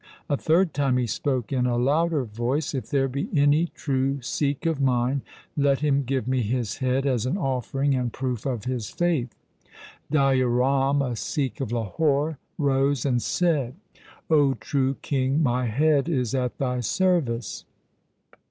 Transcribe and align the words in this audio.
A 0.31 0.35
third 0.35 0.73
time 0.73 0.97
he 0.97 1.05
spoke 1.05 1.53
in 1.53 1.67
a 1.67 1.77
louder 1.77 2.23
voice,' 2.23 2.73
If 2.73 2.89
there 2.89 3.07
be 3.07 3.29
any 3.35 3.67
true 3.67 4.19
Sikh 4.19 4.65
of 4.65 4.81
mine, 4.81 5.21
let 5.55 5.81
him 5.81 6.05
give 6.05 6.27
me 6.27 6.41
his 6.41 6.77
head 6.77 7.05
as 7.05 7.27
an 7.27 7.37
offering 7.37 7.93
and 7.93 8.11
proof 8.11 8.47
of 8.47 8.65
his 8.65 8.89
faith.' 8.89 9.35
Daya 10.11 10.49
Ram, 10.49 11.03
a 11.03 11.15
Sikh 11.15 11.61
of 11.61 11.71
Lahore, 11.71 12.39
rose 12.57 13.05
and 13.05 13.21
said,' 13.21 13.75
O 14.31 14.55
true 14.55 14.95
king, 15.03 15.43
my 15.43 15.67
head 15.67 16.09
is 16.09 16.33
at 16.33 16.57
thy 16.57 16.79
service.' 16.79 17.65